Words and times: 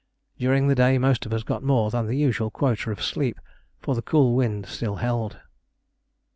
During 0.39 0.67
the 0.67 0.73
day 0.73 0.97
most 0.97 1.27
of 1.27 1.31
us 1.31 1.43
got 1.43 1.61
more 1.61 1.91
than 1.91 2.07
the 2.07 2.17
usual 2.17 2.49
quota 2.49 2.89
of 2.89 3.03
sleep, 3.03 3.39
for 3.77 3.93
the 3.93 4.01
cool 4.01 4.33
wind 4.35 4.65
still 4.65 4.95
held. 4.95 5.39